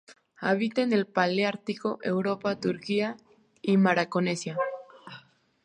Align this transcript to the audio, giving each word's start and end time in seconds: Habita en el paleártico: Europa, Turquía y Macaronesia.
Habita 0.39 0.81
en 0.81 0.93
el 0.93 1.05
paleártico: 1.05 1.99
Europa, 2.01 2.59
Turquía 2.59 3.17
y 3.61 3.77
Macaronesia. 3.77 4.57